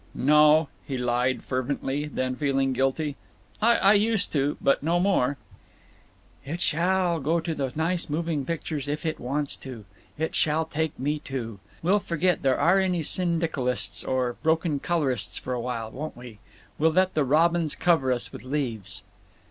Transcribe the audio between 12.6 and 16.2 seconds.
any syndicalists or broken colorists for a while, won't